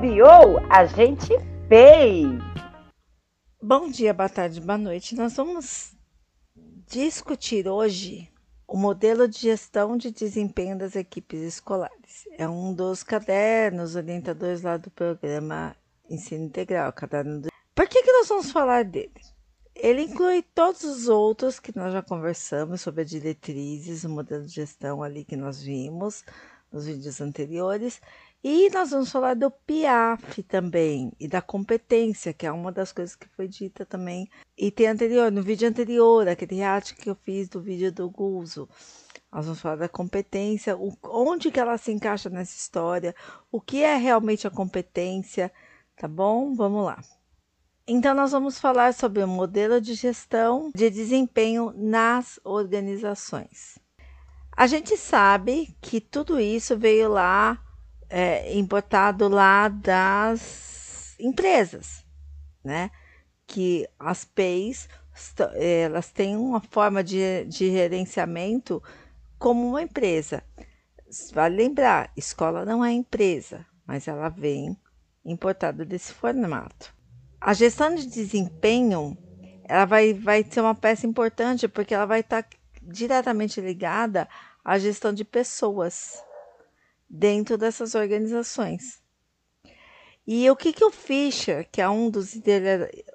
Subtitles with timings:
[0.00, 1.32] Biou, a gente
[1.68, 2.28] fez!
[3.60, 5.16] Bom dia, boa tarde, boa noite.
[5.16, 5.92] Nós vamos
[6.86, 8.30] discutir hoje
[8.68, 12.28] o modelo de gestão de desempenho das equipes escolares.
[12.38, 15.74] É um dos cadernos orientadores lá do programa
[16.08, 16.92] Ensino Integral.
[16.92, 17.48] Caderno do...
[17.74, 19.10] Por que, que nós vamos falar dele?
[19.74, 24.52] Ele inclui todos os outros que nós já conversamos sobre as diretrizes, o modelo de
[24.52, 26.24] gestão ali que nós vimos
[26.72, 28.00] nos vídeos anteriores.
[28.42, 33.16] E nós vamos falar do PIAF também e da competência, que é uma das coisas
[33.16, 34.30] que foi dita também.
[34.56, 38.68] E tem anterior, no vídeo anterior, aquele react que eu fiz do vídeo do Guzo.
[39.32, 43.14] Nós vamos falar da competência, o, onde que ela se encaixa nessa história,
[43.50, 45.52] o que é realmente a competência,
[45.96, 46.54] tá bom?
[46.54, 47.02] Vamos lá.
[47.88, 53.78] Então, nós vamos falar sobre o modelo de gestão de desempenho nas organizações.
[54.56, 57.58] A gente sabe que tudo isso veio lá,
[58.08, 62.04] é, importado lá das empresas,
[62.64, 62.90] né?
[63.46, 64.88] Que as PEIs,
[65.54, 68.82] elas têm uma forma de, de gerenciamento
[69.38, 70.42] como uma empresa.
[71.32, 74.76] Vale lembrar, escola não é empresa, mas ela vem
[75.24, 76.94] importada desse formato.
[77.40, 79.16] A gestão de desempenho,
[79.64, 82.46] ela vai, vai ser uma peça importante porque ela vai estar
[82.82, 84.28] diretamente ligada
[84.64, 86.22] à gestão de pessoas
[87.08, 89.02] dentro dessas organizações.
[90.26, 92.34] E o que, que o Fischer, que é um dos,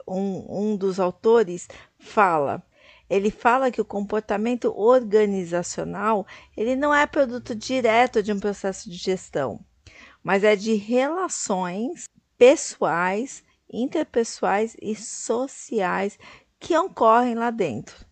[0.08, 1.67] um, um dos autores,
[1.99, 2.64] fala?
[3.08, 6.25] Ele fala que o comportamento organizacional
[6.58, 9.59] ele não é produto direto de um processo de gestão,
[10.23, 16.17] mas é de relações pessoais interpessoais e sociais
[16.59, 18.05] que ocorrem lá dentro.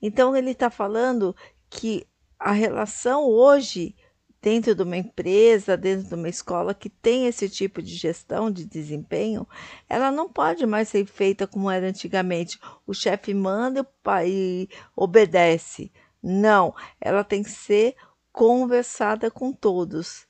[0.00, 1.34] Então, ele está falando
[1.68, 2.06] que
[2.38, 3.94] a relação hoje,
[4.42, 8.64] dentro de uma empresa, dentro de uma escola que tem esse tipo de gestão de
[8.64, 9.46] desempenho,
[9.88, 12.58] ela não pode mais ser feita como era antigamente.
[12.86, 13.86] O chefe manda
[14.26, 15.92] e obedece.
[16.22, 17.94] Não, ela tem que ser
[18.32, 20.26] conversada com todos.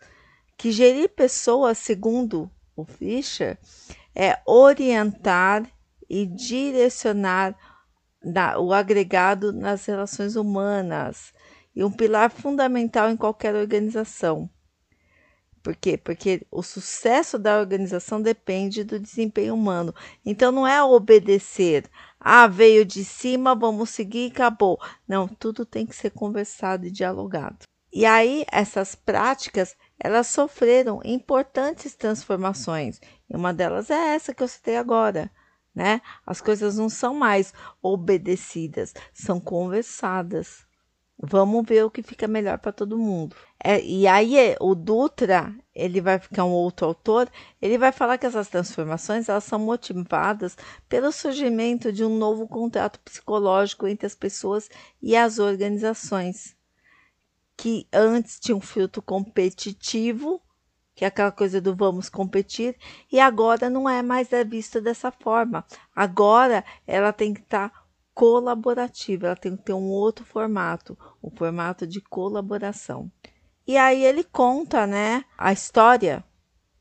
[0.56, 3.58] Que gerir pessoas, segundo o Fischer,
[4.14, 5.64] é orientar
[6.08, 7.56] e direcionar
[8.58, 11.32] o agregado nas relações humanas
[11.74, 14.50] e um pilar fundamental em qualquer organização.
[15.62, 15.98] Por quê?
[15.98, 19.94] Porque o sucesso da organização depende do desempenho humano.
[20.24, 21.84] Então não é obedecer.
[22.18, 24.78] Ah, veio de cima, vamos seguir e acabou.
[25.06, 27.64] Não, tudo tem que ser conversado e dialogado.
[27.92, 34.48] E aí essas práticas, elas sofreram importantes transformações e uma delas é essa que eu
[34.48, 35.30] citei agora,
[35.74, 36.00] né?
[36.24, 40.64] As coisas não são mais obedecidas, são conversadas.
[41.22, 43.36] Vamos ver o que fica melhor para todo mundo.
[43.62, 48.24] É, e aí o Dutra, ele vai ficar um outro autor, ele vai falar que
[48.24, 50.56] essas transformações elas são motivadas
[50.88, 54.70] pelo surgimento de um novo contrato psicológico entre as pessoas
[55.02, 56.56] e as organizações,
[57.54, 60.40] que antes tinha um filtro competitivo
[61.00, 62.76] que é aquela coisa do vamos competir,
[63.10, 65.64] e agora não é mais vista dessa forma.
[65.96, 67.82] Agora ela tem que estar tá
[68.12, 73.10] colaborativa, ela tem que ter um outro formato, o formato de colaboração.
[73.66, 76.24] E aí ele conta, né, a história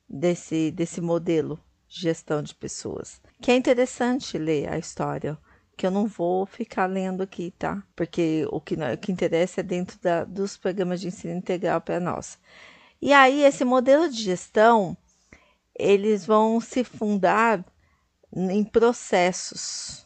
[0.07, 3.21] desse desse modelo de gestão de pessoas.
[3.41, 5.37] Que é interessante ler a história,
[5.75, 7.81] que eu não vou ficar lendo aqui, tá?
[7.95, 11.99] Porque o que, o que interessa é dentro da, dos programas de ensino integral para
[11.99, 12.37] nós.
[13.01, 14.97] E aí esse modelo de gestão,
[15.73, 17.65] eles vão se fundar
[18.33, 20.05] em processos.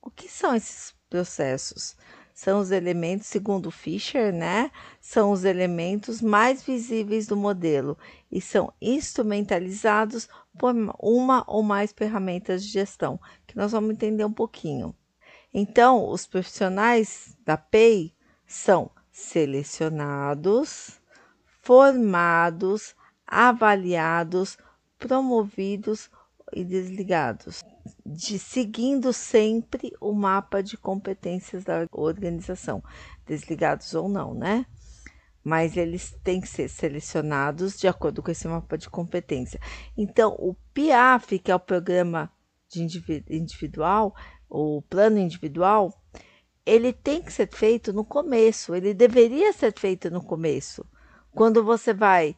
[0.00, 1.96] O que são esses processos?
[2.42, 4.70] São os elementos, segundo Fischer, né?
[4.98, 7.98] São os elementos mais visíveis do modelo
[8.32, 10.26] e são instrumentalizados
[10.58, 14.96] por uma ou mais ferramentas de gestão, que nós vamos entender um pouquinho.
[15.52, 18.14] Então, os profissionais da PEI
[18.46, 20.98] são selecionados,
[21.60, 22.96] formados,
[23.26, 24.56] avaliados,
[24.98, 26.10] promovidos
[26.54, 27.62] e desligados,
[28.04, 32.82] de, seguindo sempre o mapa de competências da organização,
[33.26, 34.66] desligados ou não, né?
[35.42, 39.60] Mas eles têm que ser selecionados de acordo com esse mapa de competência.
[39.96, 42.30] Então, o PIAF, que é o programa
[42.68, 42.82] de
[43.30, 44.14] individual,
[44.48, 45.92] o plano individual,
[46.64, 50.84] ele tem que ser feito no começo, ele deveria ser feito no começo
[51.32, 52.36] quando você vai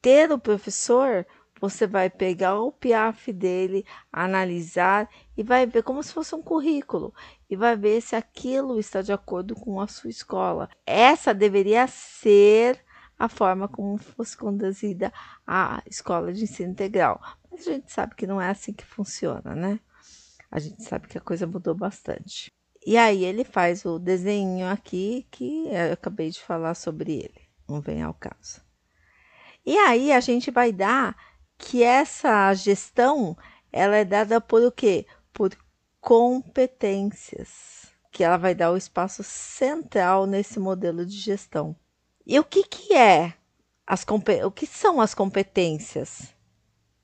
[0.00, 1.26] ter o professor,
[1.60, 7.14] você vai pegar o PIAF dele, analisar e vai ver como se fosse um currículo
[7.48, 10.68] e vai ver se aquilo está de acordo com a sua escola.
[10.86, 12.82] Essa deveria ser
[13.18, 15.12] a forma como fosse conduzida
[15.46, 17.20] a escola de ensino integral.
[17.50, 19.78] Mas a gente sabe que não é assim que funciona, né?
[20.50, 22.50] A gente sabe que a coisa mudou bastante.
[22.86, 27.80] E aí ele faz o desenho aqui que eu acabei de falar sobre ele, não
[27.80, 28.62] vem ao caso.
[29.66, 31.14] E aí a gente vai dar
[31.60, 33.36] que essa gestão
[33.70, 35.06] ela é dada por o quê?
[35.32, 35.54] Por
[36.00, 41.76] competências, que ela vai dar o espaço central nesse modelo de gestão.
[42.26, 43.34] E o que, que é
[43.86, 44.04] as
[44.44, 46.34] o que são as competências?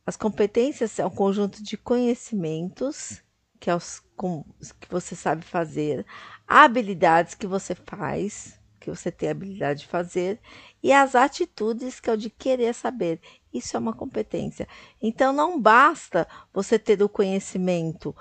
[0.07, 3.23] As competências é um conjunto de conhecimentos
[3.61, 4.45] que, é os, com,
[4.81, 6.07] que você sabe fazer,
[6.47, 10.41] habilidades que você faz, que você tem habilidade de fazer,
[10.83, 13.21] e as atitudes que é o de querer saber.
[13.57, 14.69] Isso é uma competência.
[15.01, 18.15] Então não basta você ter o conhecimento,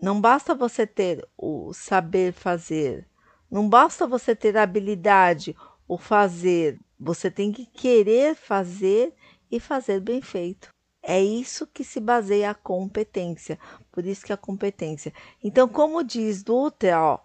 [0.00, 3.06] não basta você ter o saber fazer,
[3.50, 5.56] não basta você ter a habilidade,
[5.86, 6.78] o fazer.
[6.98, 9.14] Você tem que querer fazer
[9.50, 10.70] e fazer bem feito.
[11.02, 13.58] É isso que se baseia a competência.
[13.90, 15.12] Por isso que a competência.
[15.42, 17.18] Então, como diz Dutra, ó,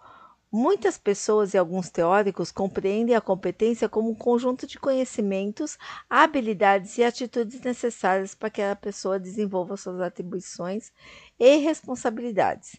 [0.50, 5.76] Muitas pessoas e alguns teóricos compreendem a competência como um conjunto de conhecimentos,
[6.08, 10.90] habilidades e atitudes necessárias para que a pessoa desenvolva suas atribuições
[11.38, 12.76] e responsabilidades.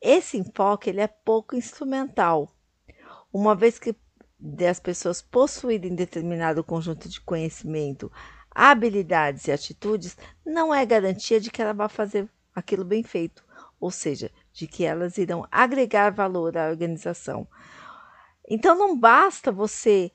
[0.00, 2.50] Esse enfoque ele é pouco instrumental,
[3.30, 3.94] uma vez que
[4.68, 8.10] as pessoas possuírem determinado conjunto de conhecimento,
[8.50, 13.44] habilidades e atitudes, não é garantia de que ela vá fazer aquilo bem feito,
[13.78, 17.46] ou seja, de que elas irão agregar valor à organização.
[18.48, 20.10] Então não basta você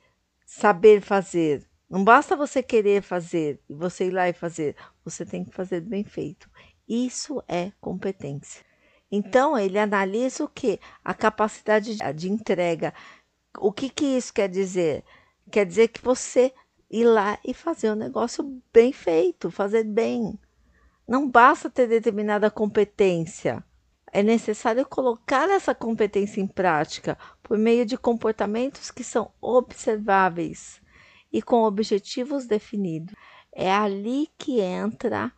[0.45, 5.43] saber fazer, não basta você querer fazer e você ir lá e fazer, você tem
[5.43, 6.49] que fazer bem feito.
[6.87, 8.65] Isso é competência.
[9.11, 10.79] Então ele analisa o que?
[11.03, 12.93] A capacidade de entrega.
[13.57, 15.03] O que, que isso quer dizer?
[15.49, 16.53] Quer dizer que você
[16.89, 20.37] ir lá e fazer o um negócio bem feito, fazer bem.
[21.07, 23.63] Não basta ter determinada competência.
[24.11, 30.81] É necessário colocar essa competência em prática por meio de comportamentos que são observáveis
[31.31, 33.13] e com objetivos definidos.
[33.51, 35.31] É ali que entra,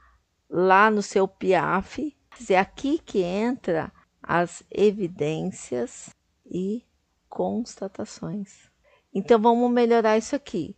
[0.49, 2.15] lá no seu PIAF,
[2.49, 6.85] é aqui que entra as evidências e
[7.27, 8.69] constatações.
[9.13, 10.75] Então vamos melhorar isso aqui.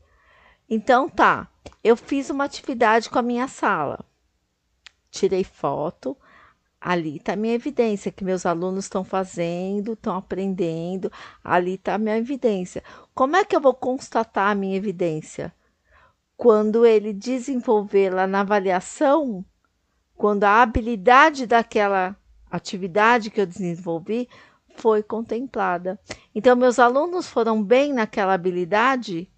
[0.70, 1.52] Então tá,
[1.84, 4.06] eu fiz uma atividade com a minha sala.
[5.10, 6.18] Tirei foto,
[6.82, 11.12] ali está a minha evidência que meus alunos estão fazendo, estão aprendendo,
[11.44, 12.84] ali está a minha evidência.
[13.14, 15.54] Como é que eu vou constatar a minha evidência?
[16.36, 19.46] Quando ele desenvolver lá na avaliação,
[20.18, 22.18] quando a habilidade daquela
[22.50, 24.28] atividade que eu desenvolvi
[24.76, 26.00] foi contemplada.
[26.34, 29.32] Então, meus alunos foram bem naquela habilidade,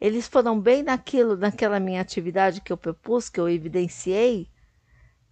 [0.00, 4.48] eles foram bem naquilo, naquela minha atividade que eu propus, que eu evidenciei,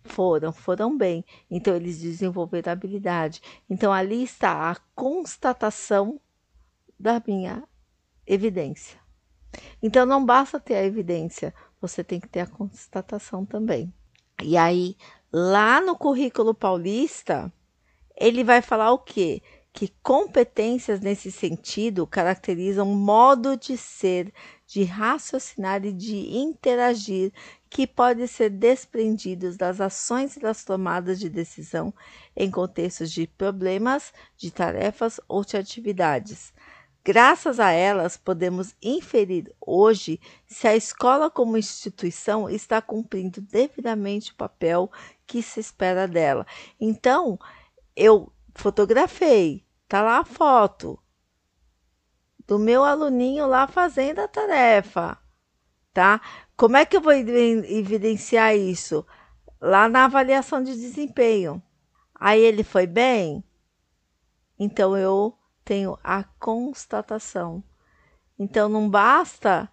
[0.02, 1.24] foram, foram bem.
[1.50, 3.40] Então, eles desenvolveram habilidade.
[3.68, 6.20] Então, ali está a constatação
[6.98, 7.62] da minha
[8.26, 9.00] evidência.
[9.82, 13.92] Então, não basta ter a evidência, você tem que ter a constatação também.
[14.42, 14.96] E aí,
[15.32, 17.52] lá no currículo paulista,
[18.16, 19.42] ele vai falar o quê?
[19.72, 24.32] Que competências nesse sentido caracterizam modo de ser,
[24.70, 27.32] de raciocinar e de interagir
[27.68, 31.92] que podem ser desprendidos das ações e das tomadas de decisão
[32.36, 36.52] em contextos de problemas, de tarefas ou de atividades.
[37.04, 44.36] Graças a elas, podemos inferir hoje se a escola, como instituição, está cumprindo devidamente o
[44.36, 44.88] papel
[45.26, 46.46] que se espera dela.
[46.80, 47.36] Então,
[47.96, 50.96] eu fotografei, tá lá a foto
[52.50, 55.16] do meu aluninho lá fazendo a tarefa,
[55.92, 56.20] tá?
[56.56, 59.06] Como é que eu vou evidenciar isso?
[59.60, 61.62] Lá na avaliação de desempenho.
[62.12, 63.44] Aí ele foi bem?
[64.58, 65.32] Então eu
[65.64, 67.62] tenho a constatação.
[68.36, 69.70] Então não basta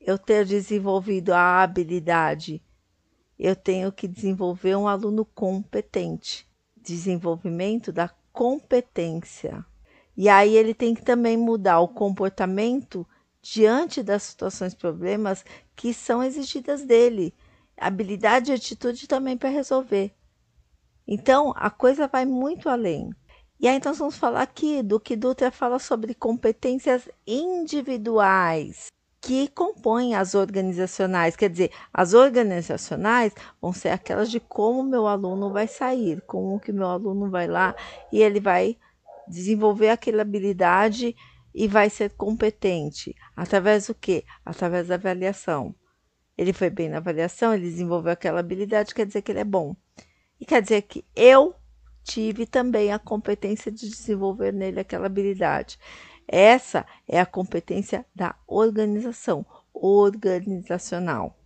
[0.00, 2.62] eu ter desenvolvido a habilidade,
[3.36, 6.48] eu tenho que desenvolver um aluno competente.
[6.76, 9.66] Desenvolvimento da competência.
[10.16, 13.06] E aí ele tem que também mudar o comportamento
[13.42, 15.44] diante das situações problemas
[15.76, 17.34] que são exigidas dele,
[17.76, 20.12] habilidade e atitude também para resolver.
[21.06, 23.10] Então, a coisa vai muito além.
[23.60, 28.88] E aí, então, vamos falar aqui do que Dutra fala sobre competências individuais
[29.20, 31.36] que compõem as organizacionais.
[31.36, 36.72] Quer dizer, as organizacionais vão ser aquelas de como meu aluno vai sair, como que
[36.72, 37.74] meu aluno vai lá
[38.12, 38.76] e ele vai
[39.28, 41.14] desenvolver aquela habilidade
[41.54, 43.14] e vai ser competente.
[43.34, 44.24] Através do quê?
[44.44, 45.74] Através da avaliação.
[46.36, 49.74] Ele foi bem na avaliação, ele desenvolveu aquela habilidade, quer dizer que ele é bom.
[50.38, 51.54] E quer dizer que eu
[52.04, 55.78] tive também a competência de desenvolver nele aquela habilidade.
[56.28, 61.38] Essa é a competência da organização, organizacional.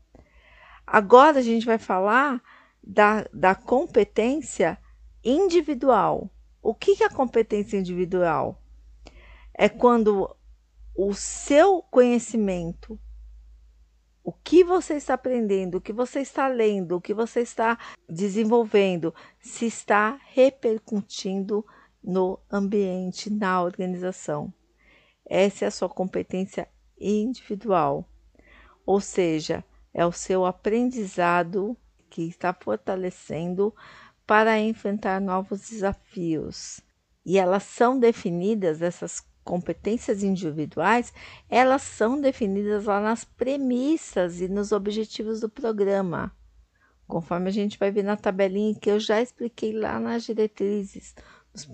[0.87, 2.43] Agora a gente vai falar
[2.83, 4.77] da, da competência
[5.25, 6.31] individual.
[6.63, 8.61] O que, é a competência individual?
[9.55, 10.35] É quando
[10.95, 12.99] o seu conhecimento,
[14.23, 19.15] o que você está aprendendo, o que você está lendo, o que você está desenvolvendo,
[19.41, 21.65] se está repercutindo
[22.03, 24.53] no ambiente, na organização.
[25.25, 28.07] Essa é a sua competência individual.
[28.85, 29.65] Ou seja,
[29.95, 31.77] é o seu aprendizado
[32.11, 33.75] que está fortalecendo
[34.31, 36.81] para enfrentar novos desafios.
[37.27, 41.13] E elas são definidas, essas competências individuais,
[41.49, 46.31] elas são definidas lá nas premissas e nos objetivos do programa.
[47.09, 51.13] Conforme a gente vai ver na tabelinha que eu já expliquei lá nas diretrizes,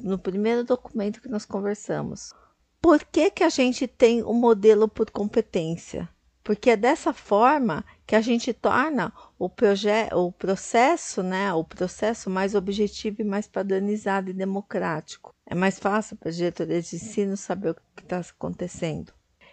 [0.03, 2.33] no primeiro documento que nós conversamos.
[2.81, 6.09] Por que, que a gente tem o um modelo por competência?
[6.43, 12.55] Porque é dessa forma que a gente torna o, o processo, né, o processo mais
[12.55, 15.35] objetivo e mais padronizado e democrático.
[15.45, 19.13] É mais fácil para a diretoria de ensino saber o que está acontecendo.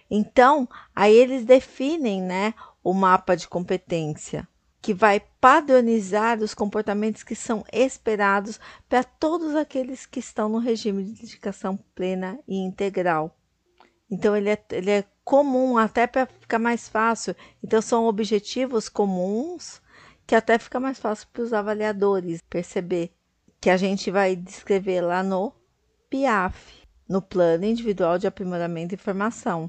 [0.09, 4.47] Então, aí eles definem né, o mapa de competência,
[4.79, 11.03] que vai padronizar os comportamentos que são esperados para todos aqueles que estão no regime
[11.03, 13.35] de dedicação plena e integral.
[14.13, 17.35] Então, ele é, ele é comum, até para ficar mais fácil.
[17.63, 19.81] Então, são objetivos comuns
[20.27, 23.11] que até fica mais fácil para os avaliadores perceber
[23.59, 25.51] que a gente vai descrever lá no
[26.11, 29.67] PIAF, no Plano Individual de Aprimoramento e Formação,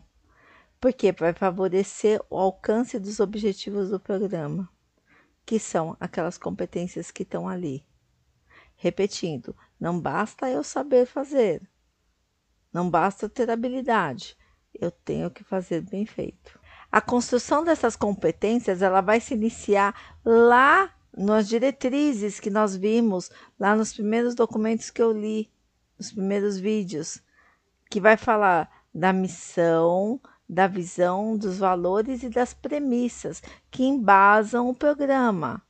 [0.78, 4.68] porque vai favorecer o alcance dos objetivos do programa,
[5.46, 7.82] que são aquelas competências que estão ali.
[8.76, 11.66] Repetindo, não basta eu saber fazer,
[12.75, 14.37] não basta ter habilidade,
[14.75, 16.59] eu tenho que fazer bem feito.
[16.90, 23.76] A construção dessas competências ela vai se iniciar lá nas diretrizes que nós vimos, lá
[23.76, 25.49] nos primeiros documentos que eu li,
[25.97, 27.23] nos primeiros vídeos,
[27.88, 33.40] que vai falar da missão, da visão, dos valores e das premissas
[33.71, 35.62] que embasam o programa.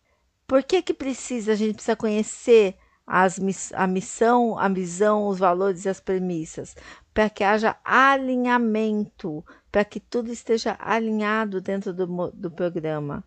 [0.47, 3.39] Por que que precisa a gente precisa conhecer as,
[3.75, 6.75] a missão, a visão, os valores e as premissas?
[7.15, 13.23] para que haja alinhamento, para que tudo esteja alinhado dentro do, do programa,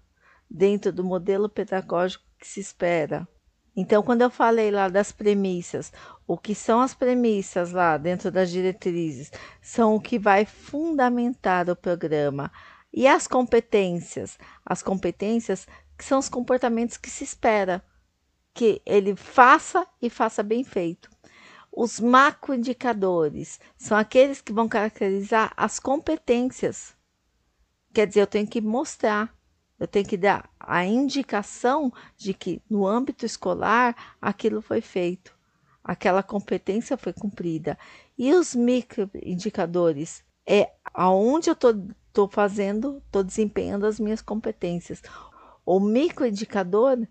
[0.50, 3.25] dentro do modelo pedagógico que se espera.
[3.74, 5.93] Então, quando eu falei lá das premissas,
[6.27, 9.31] o que são as premissas lá dentro das diretrizes?
[9.62, 12.51] São o que vai fundamentar o programa.
[12.91, 14.38] E as competências?
[14.65, 15.67] As competências
[16.00, 17.84] são os comportamentos que se espera
[18.57, 21.11] que ele faça e faça bem feito.
[21.71, 26.95] Os macroindicadores são aqueles que vão caracterizar as competências.
[27.93, 29.31] Quer dizer, eu tenho que mostrar,
[29.79, 35.37] eu tenho que dar a indicação de que no âmbito escolar aquilo foi feito,
[35.83, 37.77] aquela competência foi cumprida.
[38.17, 45.03] E os microindicadores é aonde eu estou fazendo, estou desempenhando as minhas competências.
[45.63, 47.05] O microindicador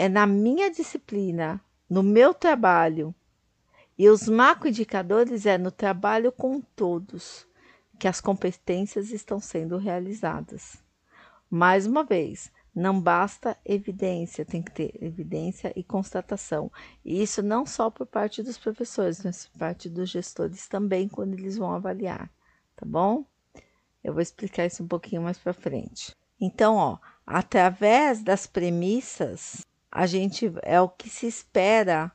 [0.00, 3.14] é na minha disciplina, no meu trabalho,
[3.98, 7.46] e os macroindicadores é no trabalho com todos
[7.98, 10.82] que as competências estão sendo realizadas.
[11.50, 16.72] Mais uma vez, não basta evidência, tem que ter evidência e constatação.
[17.04, 21.34] E isso não só por parte dos professores, mas por parte dos gestores também, quando
[21.34, 22.30] eles vão avaliar,
[22.74, 23.22] tá bom?
[24.02, 26.16] Eu vou explicar isso um pouquinho mais para frente.
[26.40, 32.12] Então, ó, através das premissas, a gente é o que se espera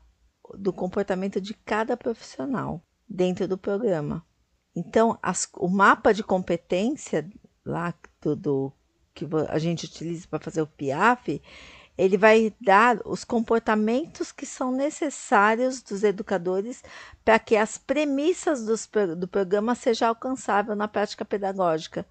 [0.57, 4.25] do comportamento de cada profissional dentro do programa.
[4.75, 7.29] Então, as, o mapa de competência
[7.65, 8.73] lá do, do
[9.13, 11.41] que a gente utiliza para fazer o PIAF,
[11.97, 16.83] ele vai dar os comportamentos que são necessários dos educadores
[17.23, 22.05] para que as premissas dos, do programa sejam alcançáveis na prática pedagógica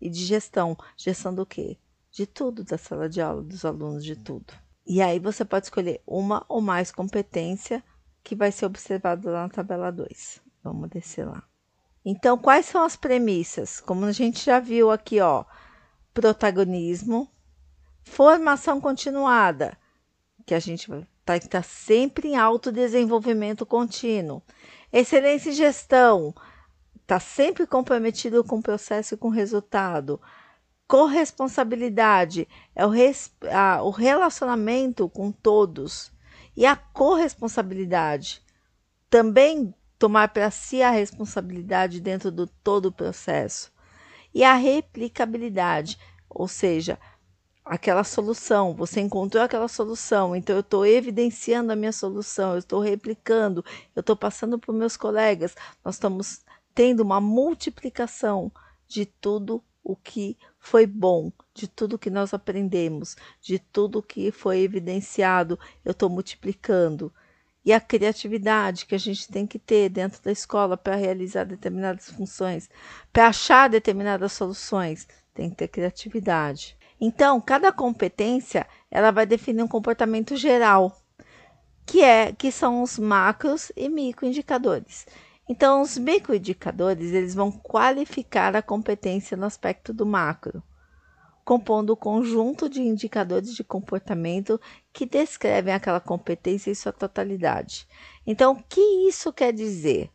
[0.00, 0.76] e de gestão.
[0.96, 1.76] Gestão do quê?
[2.12, 4.54] De tudo da sala de aula, dos alunos, de tudo.
[4.86, 7.82] E aí você pode escolher uma ou mais competência
[8.22, 10.40] que vai ser observado lá na tabela 2.
[10.62, 11.42] Vamos descer lá.
[12.04, 13.80] Então, quais são as premissas?
[13.80, 15.44] Como a gente já viu aqui, ó,
[16.14, 17.28] protagonismo,
[18.04, 19.76] formação continuada,
[20.46, 21.04] que a gente vai
[21.40, 24.40] tá, sempre em autodesenvolvimento contínuo,
[24.92, 26.32] excelência em gestão,
[27.02, 30.20] está sempre comprometido com o processo e com o resultado.
[30.86, 36.12] Corresponsabilidade é o, res, a, o relacionamento com todos.
[36.56, 38.42] E a corresponsabilidade
[39.10, 43.72] também tomar para si a responsabilidade dentro do todo o processo.
[44.34, 46.98] E a replicabilidade, ou seja,
[47.64, 52.80] aquela solução, você encontrou aquela solução, então eu estou evidenciando a minha solução, eu estou
[52.80, 53.64] replicando,
[53.94, 56.42] eu estou passando para os meus colegas, nós estamos
[56.74, 58.52] tendo uma multiplicação
[58.86, 64.58] de tudo o que foi bom, de tudo que nós aprendemos, de tudo que foi
[64.58, 67.12] evidenciado, eu estou multiplicando
[67.64, 72.10] e a criatividade que a gente tem que ter dentro da escola para realizar determinadas
[72.10, 72.68] funções,
[73.12, 76.76] para achar determinadas soluções, tem que ter criatividade.
[77.00, 81.00] Então, cada competência ela vai definir um comportamento geral,
[81.86, 85.06] que é que são os macros e microindicadores.
[85.48, 90.62] Então, os microindicadores eles vão qualificar a competência no aspecto do macro
[91.46, 94.60] compondo o conjunto de indicadores de comportamento
[94.92, 97.86] que descrevem aquela competência em sua totalidade.
[98.26, 100.10] Então, o que isso quer dizer?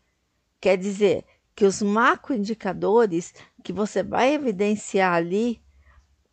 [0.60, 1.24] Quer dizer
[1.56, 3.34] que os macroindicadores
[3.64, 5.64] que você vai evidenciar ali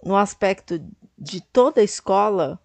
[0.03, 0.85] no aspecto
[1.17, 2.61] de toda a escola,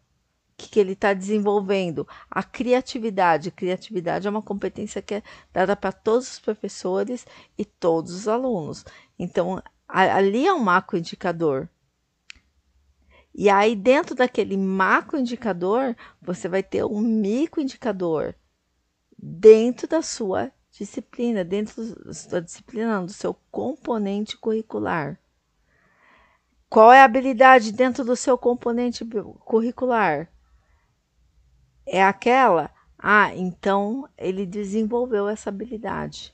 [0.70, 3.51] que, ele está desenvolvendo, a criatividade.
[3.51, 7.25] Criatividade é uma competência que é dada para todos os professores
[7.58, 8.86] e todos os alunos.
[9.17, 11.67] Então, ali é um macroindicador.
[13.36, 18.36] E aí, dentro daquele macro indicador, você vai ter um micro indicador
[19.17, 25.20] dentro da sua disciplina, dentro da sua disciplina, do seu componente curricular.
[26.70, 29.05] Qual é a habilidade dentro do seu componente
[29.46, 30.27] curricular?
[31.85, 32.71] É aquela?
[32.97, 36.33] Ah, então ele desenvolveu essa habilidade.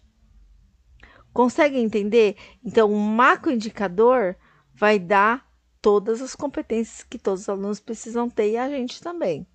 [1.33, 2.37] Consegue entender?
[2.63, 4.35] Então, o macro indicador
[4.73, 5.47] vai dar
[5.81, 9.47] todas as competências que todos os alunos precisam ter e a gente também.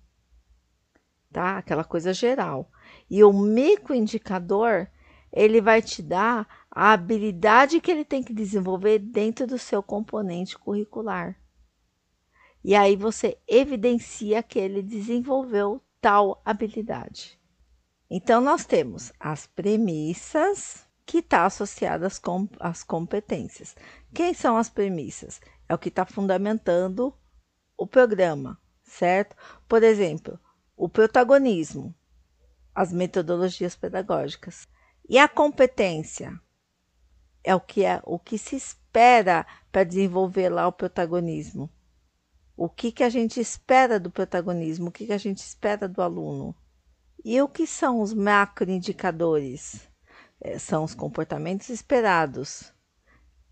[1.31, 1.57] Tá?
[1.57, 2.69] Aquela coisa geral.
[3.09, 4.87] E o microindicador,
[5.31, 10.57] ele vai te dar a habilidade que ele tem que desenvolver dentro do seu componente
[10.57, 11.39] curricular.
[12.63, 17.39] E aí você evidencia que ele desenvolveu tal habilidade.
[18.07, 23.75] Então nós temos as premissas que estão tá associadas com as competências.
[24.13, 25.41] Quem são as premissas?
[25.67, 27.11] é o que está fundamentando
[27.75, 29.35] o programa, certo?
[29.67, 30.39] Por exemplo,
[30.77, 31.91] o protagonismo,
[32.73, 34.67] as metodologias pedagógicas
[35.09, 36.39] e a competência
[37.43, 41.67] é o que é o que se espera para desenvolver lá o protagonismo.
[42.55, 44.87] O que, que a gente espera do protagonismo?
[44.87, 46.55] O que, que a gente espera do aluno?
[47.23, 49.89] E o que são os macroindicadores?
[50.39, 52.75] É, são os comportamentos esperados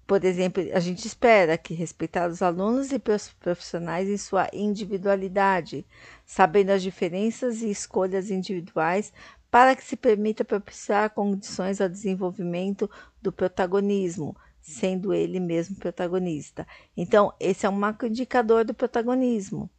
[0.05, 5.87] por exemplo, a gente espera que respeitar os alunos e profissionais em sua individualidade,
[6.25, 9.13] sabendo as diferenças e escolhas individuais
[9.49, 12.89] para que se permita propiciar condições ao desenvolvimento
[13.21, 16.65] do protagonismo, sendo ele mesmo protagonista.
[16.95, 19.69] Então, esse é um macro indicador do protagonismo.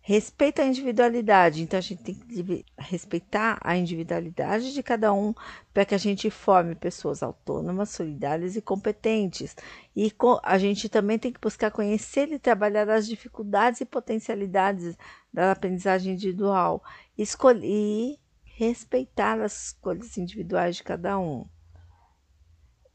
[0.00, 1.62] Respeito à individualidade.
[1.62, 5.32] Então, a gente tem que respeitar a individualidade de cada um
[5.72, 9.56] para que a gente forme pessoas autônomas, solidárias e competentes.
[9.96, 14.98] E a gente também tem que buscar conhecer e trabalhar as dificuldades e potencialidades
[15.32, 16.82] da aprendizagem individual.
[17.16, 21.46] Escolher e respeitar as escolhas individuais de cada um.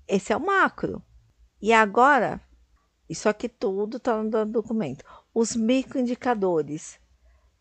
[0.05, 1.01] Esse é o macro.
[1.61, 2.39] E agora,
[3.09, 6.99] isso aqui tudo está no documento os microindicadores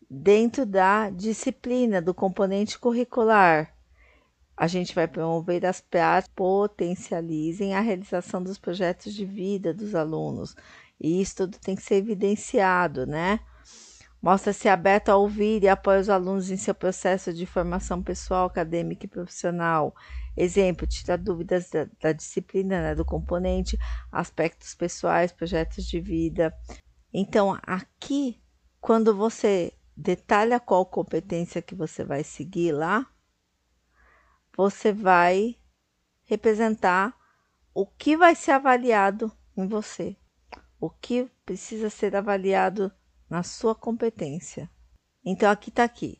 [0.09, 3.73] dentro da disciplina do componente curricular.
[4.57, 10.55] A gente vai promover as práticas potencializem a realização dos projetos de vida dos alunos.
[10.99, 13.39] E isso tudo tem que ser evidenciado, né?
[14.21, 19.05] Mostra-se aberto a ouvir e apoia os alunos em seu processo de formação pessoal, acadêmica
[19.05, 19.95] e profissional.
[20.35, 23.77] Exemplo, tira dúvidas da, da disciplina, né, do componente,
[24.11, 26.53] aspectos pessoais, projetos de vida,
[27.13, 28.39] então, aqui,
[28.79, 33.05] quando você detalha qual competência que você vai seguir lá,
[34.55, 35.57] você vai
[36.25, 37.17] representar
[37.73, 40.15] o que vai ser avaliado em você,
[40.79, 42.91] o que precisa ser avaliado
[43.29, 44.69] na sua competência.
[45.23, 46.19] Então, aqui está aqui.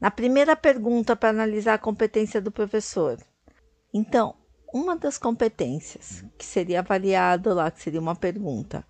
[0.00, 3.18] Na primeira pergunta para analisar a competência do professor.
[3.92, 4.34] Então,
[4.72, 8.84] uma das competências que seria avaliado lá, que seria uma pergunta,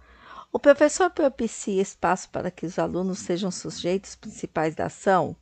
[0.52, 5.36] o professor propicia espaço para que os alunos sejam sujeitos principais da ação?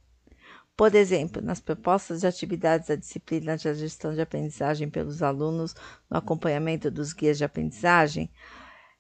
[0.77, 5.75] Por exemplo, nas propostas de atividades da disciplina de gestão de aprendizagem pelos alunos
[6.09, 8.31] no acompanhamento dos guias de aprendizagem.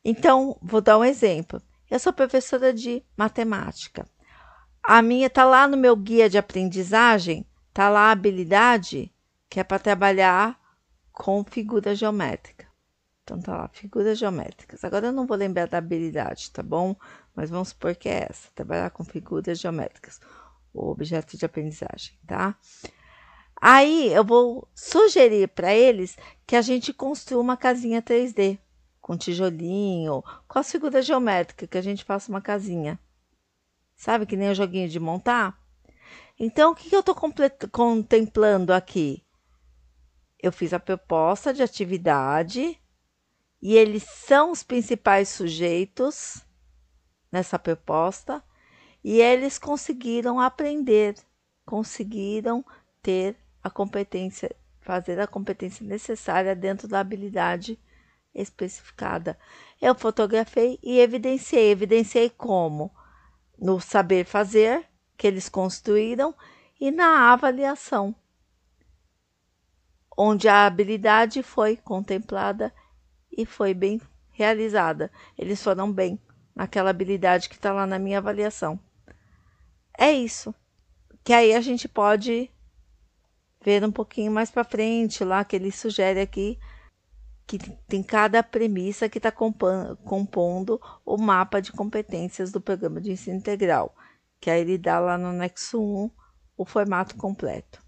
[0.04, 1.62] Então, vou dar um exemplo.
[1.90, 4.06] Eu sou professora de matemática.
[4.82, 9.12] A minha está lá no meu guia de aprendizagem, está lá a habilidade
[9.48, 10.58] que é para trabalhar
[11.12, 12.66] com figura geométrica.
[13.22, 14.84] Então tá lá, figuras geométricas.
[14.84, 16.94] Agora eu não vou lembrar da habilidade, tá bom?
[17.34, 20.20] Mas vamos supor que é essa, trabalhar com figuras geométricas
[20.72, 22.56] o objeto de aprendizagem, tá?
[23.60, 28.58] Aí eu vou sugerir para eles que a gente construa uma casinha 3D
[29.08, 33.00] com tijolinho, com a figura geométrica, que a gente faça uma casinha.
[33.96, 35.58] Sabe que nem o joguinho de montar?
[36.38, 37.16] Então, o que, que eu estou
[37.72, 39.24] contemplando aqui?
[40.38, 42.78] Eu fiz a proposta de atividade
[43.62, 46.44] e eles são os principais sujeitos
[47.32, 48.44] nessa proposta
[49.02, 51.14] e eles conseguiram aprender,
[51.64, 52.62] conseguiram
[53.00, 57.80] ter a competência, fazer a competência necessária dentro da habilidade
[58.34, 59.38] especificada.
[59.80, 61.70] Eu fotografei e evidenciei.
[61.70, 62.94] Evidenciei como?
[63.58, 64.86] No saber fazer,
[65.16, 66.34] que eles construíram,
[66.80, 68.14] e na avaliação,
[70.16, 72.72] onde a habilidade foi contemplada
[73.30, 75.10] e foi bem realizada.
[75.36, 76.20] Eles foram bem
[76.54, 78.78] naquela habilidade que está lá na minha avaliação.
[79.96, 80.54] É isso.
[81.24, 82.50] Que aí a gente pode
[83.60, 86.58] ver um pouquinho mais para frente lá que ele sugere aqui
[87.48, 87.58] que
[87.88, 93.96] tem cada premissa que está compondo o mapa de competências do programa de ensino integral,
[94.38, 96.10] que aí ele dá lá no anexo 1
[96.58, 97.82] o formato completo.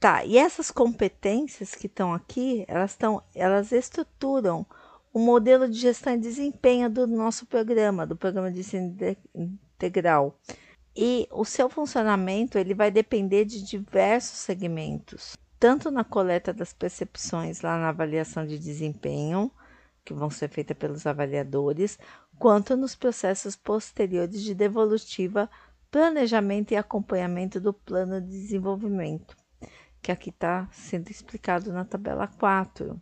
[0.00, 4.66] Tá, e essas competências que estão aqui, elas estão, elas estruturam
[5.12, 8.96] o modelo de gestão e desempenho do nosso programa, do programa de ensino
[9.34, 10.38] integral.
[10.96, 17.62] E o seu funcionamento ele vai depender de diversos segmentos, tanto na coleta das percepções
[17.62, 19.50] lá na avaliação de desempenho,
[20.04, 21.98] que vão ser feitas pelos avaliadores,
[22.38, 25.48] quanto nos processos posteriores de devolutiva,
[25.90, 29.34] planejamento e acompanhamento do plano de desenvolvimento,
[30.02, 33.00] que aqui está sendo explicado na tabela 4.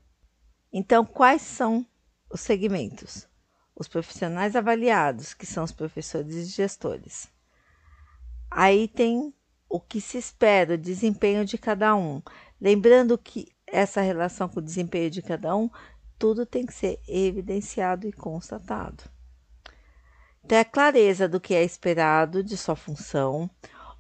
[0.73, 1.85] Então, quais são
[2.31, 3.27] os segmentos?
[3.75, 7.29] Os profissionais avaliados, que são os professores e gestores
[8.49, 9.35] Aí tem
[9.73, 12.21] o que se espera, o desempenho de cada um.
[12.63, 15.69] Lembrando que essa relação com o desempenho de cada um,
[16.17, 19.03] tudo tem que ser evidenciado e constatado.
[20.47, 23.51] Ter a clareza do que é esperado de sua função,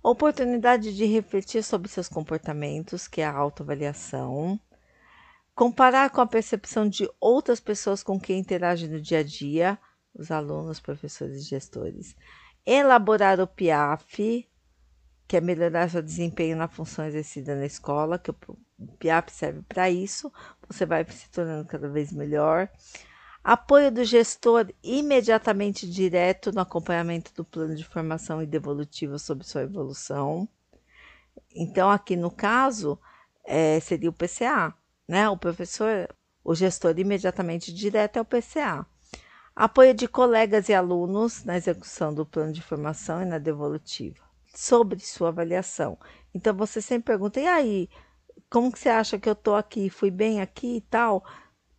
[0.00, 4.60] oportunidade de refletir sobre seus comportamentos, que é a autoavaliação,
[5.56, 9.76] comparar com a percepção de outras pessoas com quem interage no dia a dia,
[10.14, 12.14] os alunos, professores e gestores,
[12.64, 14.48] elaborar o PIAF,
[15.26, 18.36] que é melhorar seu desempenho na função exercida na escola, que o
[18.98, 20.32] PIAF serve para isso,
[20.68, 22.68] você vai se tornando cada vez melhor.
[23.44, 29.62] Apoio do gestor imediatamente direto no acompanhamento do plano de formação e devolutiva sobre sua
[29.62, 30.48] evolução.
[31.52, 32.98] Então, aqui no caso,
[33.44, 34.72] é, seria o PCA,
[35.08, 35.28] né?
[35.28, 36.08] O professor,
[36.44, 38.86] o gestor imediatamente direto é o PCA.
[39.56, 44.31] Apoio de colegas e alunos na execução do plano de formação e na devolutiva.
[44.54, 45.98] Sobre sua avaliação.
[46.34, 47.88] Então, você sempre pergunta, e aí,
[48.50, 49.88] como que você acha que eu estou aqui?
[49.88, 51.24] Fui bem aqui e tal?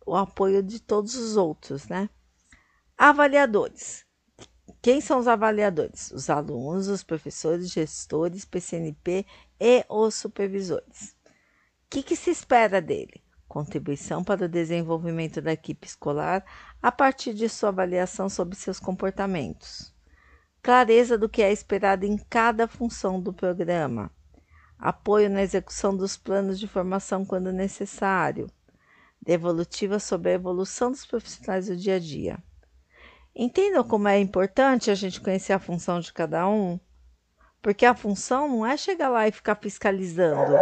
[0.04, 2.10] O apoio de todos os outros, né?
[2.98, 4.04] Avaliadores.
[4.82, 6.10] Quem são os avaliadores?
[6.10, 9.24] Os alunos, os professores, gestores, PCNP
[9.58, 11.16] e os supervisores.
[11.86, 13.24] O que, que se espera dele?
[13.54, 16.44] contribuição para o desenvolvimento da equipe escolar
[16.82, 19.93] a partir de sua avaliação sobre seus comportamentos,
[20.64, 24.10] clareza do que é esperado em cada função do programa,
[24.78, 28.46] apoio na execução dos planos de formação quando necessário,
[29.20, 32.38] devolutiva sobre a evolução dos profissionais do dia a dia.
[33.36, 36.80] Entendam como é importante a gente conhecer a função de cada um?
[37.60, 40.56] Porque a função não é chegar lá e ficar fiscalizando.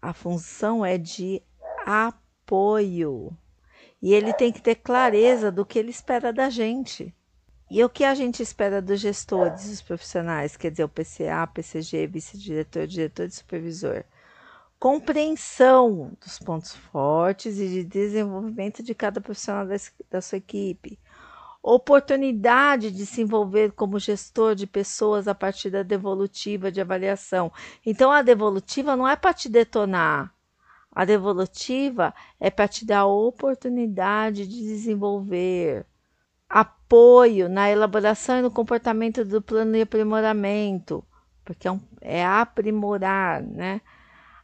[0.00, 1.42] A função é de
[1.84, 3.36] apoio.
[4.00, 7.14] E ele tem que ter clareza do que ele espera da gente.
[7.68, 12.06] E o que a gente espera dos gestores, dos profissionais, quer dizer, o PCA, PCG,
[12.06, 14.04] vice-diretor, diretor e supervisor.
[14.78, 19.66] Compreensão dos pontos fortes e de desenvolvimento de cada profissional
[20.08, 20.96] da, sua equipe.
[21.60, 27.50] Oportunidade de se envolver como gestor de pessoas a partir da devolutiva de avaliação.
[27.84, 30.32] Então, a devolutiva não é para te detonar,
[30.92, 35.84] a devolutiva é para te dar a oportunidade de desenvolver
[36.48, 41.04] apoio na elaboração e no comportamento do plano de aprimoramento,
[41.44, 43.80] porque é, um, é aprimorar, né?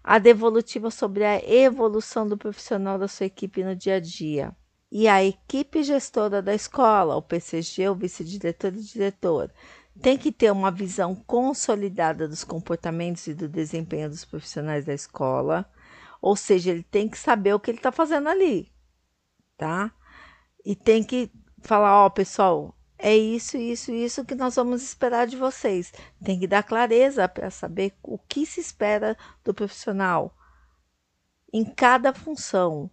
[0.03, 4.55] A devolutiva sobre a evolução do profissional da sua equipe no dia a dia.
[4.91, 9.51] E a equipe gestora da escola, o PCG, o vice-diretor e diretor,
[10.01, 15.71] tem que ter uma visão consolidada dos comportamentos e do desempenho dos profissionais da escola,
[16.21, 18.71] ou seja, ele tem que saber o que ele está fazendo ali,
[19.57, 19.93] tá?
[20.65, 21.31] E tem que
[21.63, 25.93] falar, ó, pessoal, é isso, isso, isso que nós vamos esperar de vocês.
[26.25, 30.37] Tem que dar clareza para saber o que se espera do profissional
[31.53, 32.89] em cada função.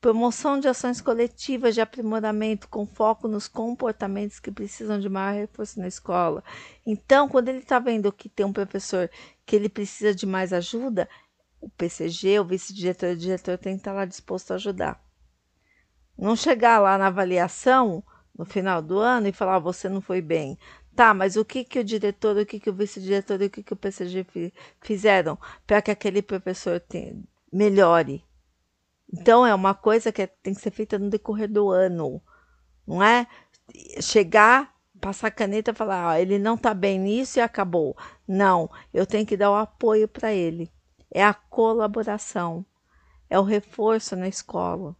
[0.00, 5.80] Promoção de ações coletivas de aprimoramento com foco nos comportamentos que precisam de maior reforço
[5.80, 6.42] na escola.
[6.86, 9.10] Então, quando ele está vendo que tem um professor
[9.44, 11.08] que ele precisa de mais ajuda,
[11.60, 15.05] o PCG, o vice-diretor e o diretor tem que estar lá disposto a ajudar.
[16.18, 18.02] Não chegar lá na avaliação
[18.36, 20.58] no final do ano e falar, ah, você não foi bem.
[20.94, 23.62] Tá, mas o que, que o diretor, o que, que o vice-diretor e o que,
[23.62, 26.82] que o PCG fizeram para que aquele professor
[27.52, 28.24] melhore?
[29.12, 32.20] Então, é uma coisa que é, tem que ser feita no decorrer do ano,
[32.86, 33.26] não é?
[34.00, 37.96] Chegar, passar a caneta e falar, ah, ele não está bem nisso e acabou.
[38.26, 40.72] Não, eu tenho que dar o apoio para ele.
[41.10, 42.64] É a colaboração,
[43.28, 44.96] é o reforço na escola.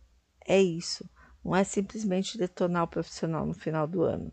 [0.47, 1.09] É isso.
[1.45, 4.33] Não é simplesmente detonar o profissional no final do ano.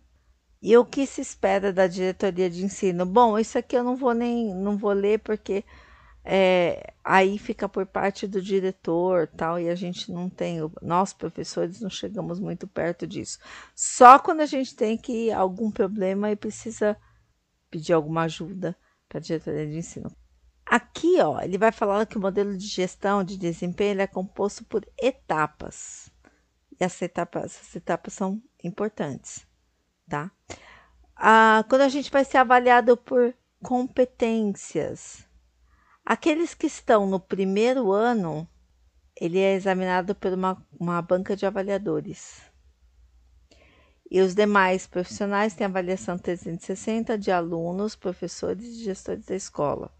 [0.61, 3.05] E o que se espera da diretoria de ensino?
[3.05, 5.63] Bom, isso aqui eu não vou nem não vou ler porque
[6.25, 11.81] é, aí fica por parte do diretor tal e a gente não tem nós professores
[11.81, 13.39] não chegamos muito perto disso
[13.75, 16.95] só quando a gente tem que algum problema e precisa
[17.69, 18.73] pedir alguma ajuda
[19.09, 20.09] para a diretoria de ensino
[20.65, 24.87] aqui ó ele vai falar que o modelo de gestão de desempenho é composto por
[24.97, 26.11] etapas
[26.79, 29.45] e essas etapas, essas etapas são importantes,
[30.09, 30.31] tá?
[31.15, 35.27] Ah, quando a gente vai ser avaliado por competências,
[36.03, 38.47] aqueles que estão no primeiro ano,
[39.15, 42.41] ele é examinado por uma, uma banca de avaliadores.
[44.09, 49.91] E os demais profissionais têm avaliação 360 de alunos, professores e gestores da escola.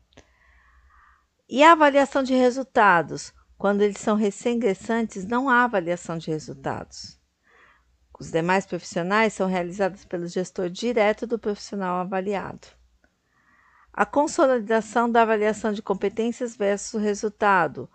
[1.50, 7.20] E a avaliação de resultados, quando eles são recém-ingressantes, não há avaliação de resultados.
[8.18, 12.68] Os demais profissionais são realizados pelo gestor direto do profissional avaliado.
[13.92, 17.90] A consolidação da avaliação de competências versus resultado.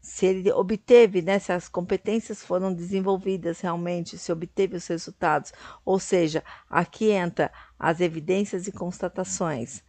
[0.00, 5.52] Se ele obteve, né, se as competências foram desenvolvidas realmente, se obteve os resultados,
[5.84, 9.84] ou seja, aqui entra as evidências e constatações.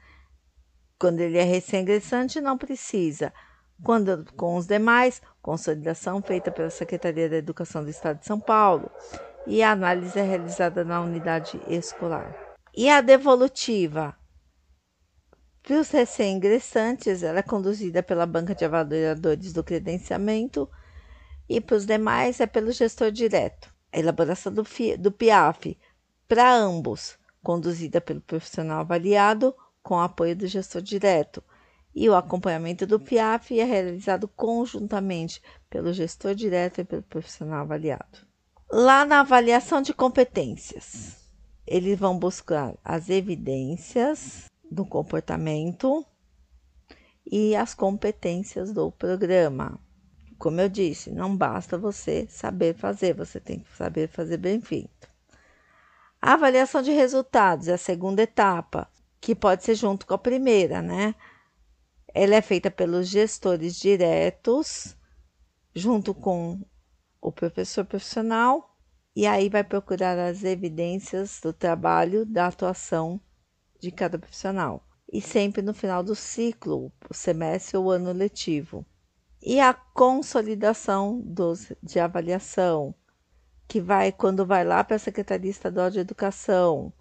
[1.00, 3.34] Quando ele é recém-ingressante, não precisa.
[3.82, 8.92] Quando com os demais, consolidação feita pela Secretaria da Educação do Estado de São Paulo
[9.48, 12.36] e a análise é realizada na unidade escolar.
[12.76, 14.14] E a devolutiva?
[15.64, 20.70] Para os recém-ingressantes, ela é conduzida pela banca de avaliadores do credenciamento
[21.48, 23.74] e para os demais é pelo gestor direto.
[23.94, 24.64] A elaboração do,
[24.98, 25.78] do PIAF
[26.28, 31.44] para ambos, conduzida pelo profissional avaliado com apoio do gestor direto
[31.94, 38.28] e o acompanhamento do PIAF é realizado conjuntamente pelo gestor direto e pelo profissional avaliado.
[38.72, 41.18] Lá na avaliação de competências,
[41.65, 46.06] eles vão buscar as evidências do comportamento
[47.26, 49.80] e as competências do programa.
[50.38, 55.10] Como eu disse, não basta você saber fazer, você tem que saber fazer bem feito.
[56.22, 58.89] A avaliação de resultados é a segunda etapa,
[59.21, 61.15] que pode ser junto com a primeira, né?
[62.13, 64.95] Ela é feita pelos gestores diretos,
[65.75, 66.60] junto com
[67.21, 68.77] o professor profissional,
[69.15, 73.19] e aí vai procurar as evidências do trabalho, da atuação
[73.79, 74.84] de cada profissional.
[75.12, 78.86] E sempre no final do ciclo, o semestre ou ano letivo.
[79.41, 82.93] E a consolidação dos, de avaliação,
[83.67, 86.93] que vai quando vai lá para a Secretaria Estadual de Educação,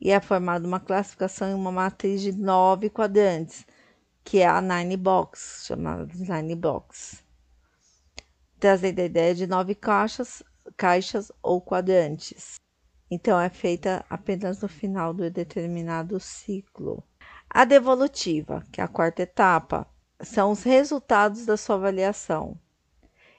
[0.00, 3.66] e é formada uma classificação em uma matriz de nove quadrantes
[4.28, 7.24] que é a Nine Box, chamada Nine Box.
[8.60, 10.42] Trazendo a ideia de nove caixas,
[10.76, 12.56] caixas ou quadrantes.
[13.10, 17.02] Então, é feita apenas no final do determinado ciclo.
[17.48, 19.88] A devolutiva, que é a quarta etapa,
[20.20, 22.60] são os resultados da sua avaliação.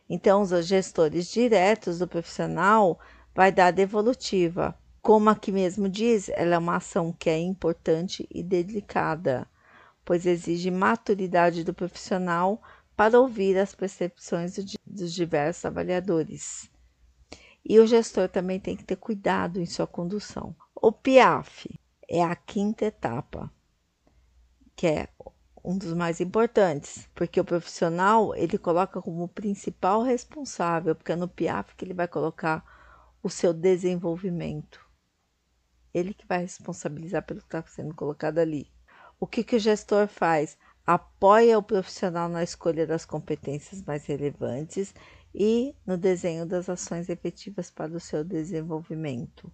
[0.09, 2.99] Então, os gestores diretos do profissional
[3.35, 4.75] vai dar a devolutiva.
[5.01, 9.47] Como aqui mesmo diz, ela é uma ação que é importante e delicada
[10.09, 12.59] pois exige maturidade do profissional
[12.97, 16.67] para ouvir as percepções dos diversos avaliadores.
[17.63, 20.55] E o gestor também tem que ter cuidado em sua condução.
[20.73, 21.69] O PIAF
[22.09, 23.53] é a quinta etapa,
[24.75, 25.09] que é
[25.63, 31.27] um dos mais importantes, porque o profissional ele coloca como principal responsável, porque é no
[31.27, 32.65] PIAF que ele vai colocar
[33.21, 34.88] o seu desenvolvimento.
[35.93, 38.71] Ele que vai responsabilizar pelo que está sendo colocado ali.
[39.19, 40.57] O que, que o gestor faz?
[40.85, 44.93] Apoia o profissional na escolha das competências mais relevantes
[45.33, 49.51] e no desenho das ações efetivas para o seu desenvolvimento.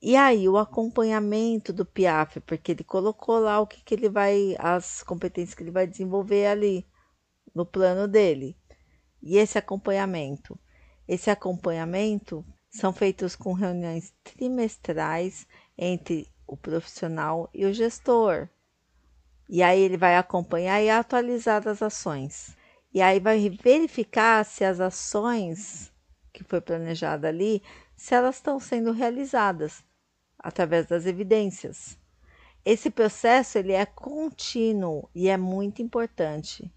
[0.00, 4.54] E aí, o acompanhamento do PIAF, porque ele colocou lá o que, que ele vai,
[4.58, 6.86] as competências que ele vai desenvolver ali
[7.52, 8.56] no plano dele.
[9.20, 10.58] E esse acompanhamento?
[11.06, 18.48] Esse acompanhamento são feitos com reuniões trimestrais entre o profissional e o gestor.
[19.48, 22.56] E aí ele vai acompanhar e atualizar as ações.
[22.92, 25.92] E aí vai verificar se as ações
[26.32, 27.62] que foi planejada ali,
[27.96, 29.82] se elas estão sendo realizadas
[30.38, 31.98] através das evidências.
[32.64, 36.70] Esse processo ele é contínuo e é muito importante.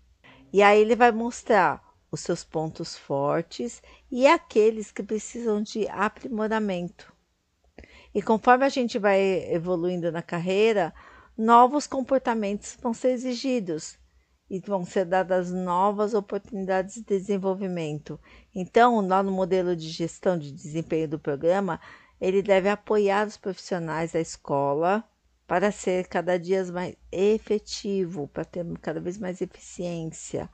[0.52, 7.12] E aí ele vai mostrar os seus pontos fortes e aqueles que precisam de aprimoramento.
[8.14, 9.22] E conforme a gente vai
[9.54, 10.94] evoluindo na carreira,
[11.38, 13.98] novos comportamentos vão ser exigidos
[14.50, 18.20] e vão ser dadas novas oportunidades de desenvolvimento.
[18.54, 21.80] Então, lá no modelo de gestão de desempenho do programa,
[22.20, 25.02] ele deve apoiar os profissionais da escola
[25.48, 30.50] para ser cada dia mais efetivo, para ter cada vez mais eficiência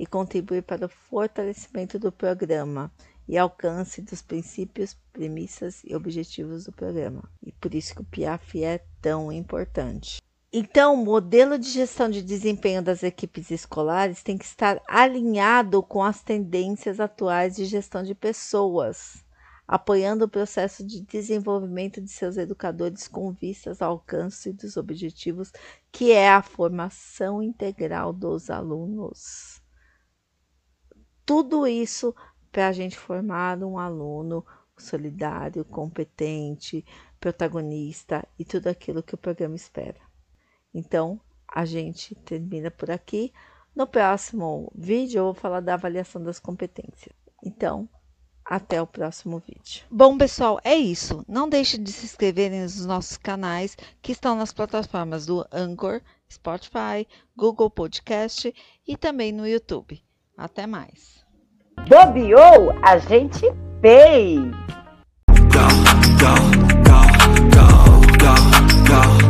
[0.00, 2.90] e contribuir para o fortalecimento do programa
[3.28, 7.30] e alcance dos princípios, premissas e objetivos do programa.
[7.44, 10.22] E por isso que o PIAF é tão importante.
[10.50, 16.02] Então, o modelo de gestão de desempenho das equipes escolares tem que estar alinhado com
[16.02, 19.22] as tendências atuais de gestão de pessoas
[19.70, 25.52] apoiando o processo de desenvolvimento de seus educadores com vistas ao alcance dos objetivos,
[25.92, 29.59] que é a formação integral dos alunos.
[31.30, 32.12] Tudo isso
[32.50, 34.44] para a gente formar um aluno
[34.76, 36.84] solidário, competente,
[37.20, 40.00] protagonista e tudo aquilo que o programa espera.
[40.74, 43.32] Então, a gente termina por aqui.
[43.76, 47.14] No próximo vídeo, eu vou falar da avaliação das competências.
[47.44, 47.88] Então,
[48.44, 49.84] até o próximo vídeo.
[49.88, 51.24] Bom, pessoal, é isso.
[51.28, 57.06] Não deixe de se inscrever nos nossos canais que estão nas plataformas do Anchor, Spotify,
[57.36, 58.52] Google Podcast
[58.84, 60.02] e também no YouTube.
[60.36, 61.19] Até mais.
[61.88, 64.40] Bobeou, a gente fez!
[65.28, 65.66] Go,
[66.18, 66.34] go,
[68.86, 69.29] go,